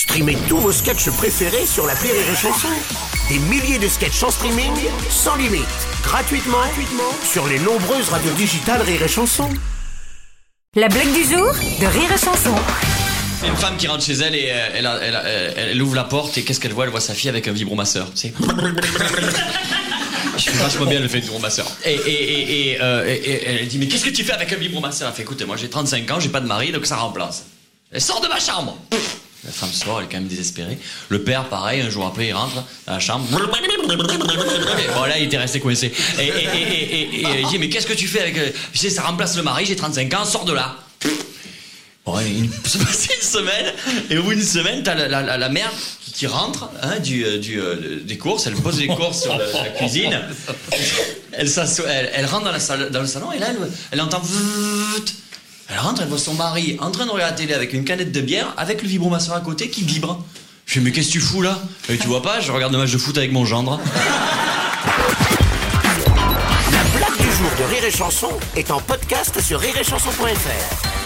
Streamez 0.00 0.36
tous 0.48 0.56
vos 0.56 0.72
sketchs 0.72 1.10
préférés 1.10 1.66
sur 1.66 1.86
la 1.86 1.92
Rire 1.92 2.14
et 2.14 2.34
Chanson. 2.34 2.68
Des 3.28 3.38
milliers 3.38 3.78
de 3.78 3.86
sketchs 3.86 4.22
en 4.22 4.30
streaming, 4.30 4.72
sans 5.10 5.36
limite, 5.36 5.60
gratuitement, 6.02 6.56
gratuitement 6.58 7.12
sur 7.22 7.46
les 7.46 7.58
nombreuses 7.58 8.08
radios 8.08 8.32
digitales 8.32 8.80
Rire 8.80 9.02
et 9.02 9.08
Chanson. 9.08 9.50
La 10.74 10.88
blague 10.88 11.12
du 11.12 11.22
jour 11.24 11.52
de 11.52 11.86
Rire 11.86 12.10
et 12.14 12.18
Chanson. 12.18 12.54
Une 13.46 13.54
femme 13.56 13.76
qui 13.76 13.88
rentre 13.88 14.02
chez 14.02 14.14
elle 14.14 14.34
et 14.34 14.48
euh, 14.50 14.68
elle, 14.74 14.86
a- 14.86 14.98
elle 15.02 15.16
a- 15.16 15.24
euh, 15.26 15.52
elle 15.72 15.82
ouvre 15.82 15.94
la 15.96 16.04
porte 16.04 16.38
et 16.38 16.44
qu'est-ce 16.44 16.60
qu'elle 16.60 16.72
voit? 16.72 16.84
Elle 16.84 16.90
voit 16.90 17.00
sa 17.02 17.12
fille 17.14 17.28
avec 17.28 17.46
un 17.46 17.52
vibromasseur. 17.52 18.10
tu 18.14 18.20
sais. 18.28 18.32
Je 20.38 20.44
fais 20.50 20.56
vachement 20.56 20.86
bien 20.86 21.00
le 21.00 21.08
fait 21.08 21.18
de 21.20 21.24
vibromasseur. 21.24 21.66
Et, 21.84 21.92
et, 21.92 21.98
et, 22.08 22.70
et, 22.70 22.78
euh, 22.80 23.04
et- 23.06 23.12
et 23.18 23.46
elle 23.60 23.68
dit 23.68 23.76
mais 23.78 23.86
qu'est-ce 23.86 24.06
que 24.06 24.10
tu 24.10 24.24
fais 24.24 24.32
avec 24.32 24.50
un 24.52 24.56
vibromasseur? 24.56 25.08
Elle 25.10 25.14
fait 25.14 25.22
écoute 25.22 25.42
moi 25.46 25.56
j'ai 25.58 25.68
35 25.68 26.10
ans, 26.10 26.20
j'ai 26.20 26.30
pas 26.30 26.40
de 26.40 26.46
mari 26.46 26.72
donc 26.72 26.86
ça 26.86 26.96
remplace. 26.96 27.44
Elle 27.92 28.00
sort 28.00 28.20
de 28.22 28.28
ma 28.28 28.40
chambre. 28.40 28.78
La 29.44 29.52
femme 29.52 29.72
sort, 29.72 30.00
elle 30.00 30.04
est 30.04 30.08
quand 30.08 30.18
même 30.18 30.28
désespérée. 30.28 30.78
Le 31.08 31.22
père, 31.22 31.48
pareil, 31.48 31.80
un 31.80 31.88
jour 31.88 32.06
après, 32.06 32.26
il 32.28 32.32
rentre 32.34 32.62
dans 32.86 32.92
la 32.92 33.00
chambre. 33.00 33.26
Bon, 33.30 33.38
là, 35.04 35.18
il 35.18 35.24
était 35.24 35.38
resté 35.38 35.60
coincé. 35.60 35.92
Et, 36.18 36.26
et, 36.26 37.44
dit, 37.48 37.58
mais 37.58 37.70
qu'est-ce 37.70 37.86
que 37.86 37.94
tu 37.94 38.06
fais 38.06 38.20
avec... 38.20 38.34
Tu 38.72 38.78
sais, 38.78 38.90
ça 38.90 39.02
remplace 39.02 39.36
le 39.36 39.42
mari, 39.42 39.64
j'ai 39.64 39.76
35 39.76 40.12
ans, 40.14 40.24
sors 40.26 40.44
de 40.44 40.52
là. 40.52 40.76
Bon, 42.04 42.18
il 42.20 42.50
se 42.68 42.78
passe 42.78 43.08
une 43.14 43.26
semaine, 43.26 43.72
et 44.08 44.18
au 44.18 44.22
bout 44.22 44.34
d'une 44.34 44.42
semaine, 44.42 44.82
t'as 44.82 44.94
la, 44.94 45.48
mère 45.48 45.70
qui, 46.00 46.26
rentre 46.26 46.70
hein, 46.82 46.94
euh, 47.10 47.40
euh, 47.50 48.00
des 48.02 48.18
courses, 48.18 48.46
elle 48.46 48.54
pose 48.54 48.80
les 48.80 48.88
courses 48.88 49.22
sur 49.22 49.36
la 49.36 49.68
cuisine, 49.70 50.18
elle, 51.32 52.26
rentre 52.26 52.44
dans, 52.44 53.00
le 53.00 53.06
salon, 53.06 53.32
et 53.32 53.38
là, 53.38 53.48
elle, 53.90 54.00
entend... 54.00 54.22
Elle 55.82 56.02
elle 56.02 56.08
voit 56.08 56.18
son 56.18 56.34
mari 56.34 56.76
en 56.80 56.90
train 56.90 57.06
de 57.06 57.10
regarder 57.10 57.32
la 57.32 57.36
télé 57.36 57.54
avec 57.54 57.72
une 57.72 57.84
canette 57.84 58.12
de 58.12 58.20
bière, 58.20 58.52
avec 58.56 58.82
le 58.82 58.88
vibromasseur 58.88 59.34
à 59.34 59.40
côté 59.40 59.70
qui 59.70 59.82
vibre. 59.82 60.22
Je 60.66 60.74
fais, 60.74 60.80
mais 60.80 60.92
qu'est-ce 60.92 61.08
que 61.08 61.12
tu 61.12 61.20
fous 61.20 61.42
là? 61.42 61.58
Et 61.88 61.96
Tu 61.96 62.06
vois 62.06 62.22
pas, 62.22 62.40
je 62.40 62.52
regarde 62.52 62.72
le 62.72 62.78
match 62.78 62.92
de 62.92 62.98
foot 62.98 63.16
avec 63.16 63.32
mon 63.32 63.44
gendre. 63.44 63.80
La 66.70 66.98
blague 66.98 67.18
du 67.18 67.32
jour 67.32 67.50
de 67.58 67.64
Rire 67.74 67.84
et 67.84 67.90
Chanson 67.90 68.30
est 68.56 68.70
en 68.70 68.80
podcast 68.80 69.40
sur 69.40 69.58
rireetchanson.fr. 69.58 70.99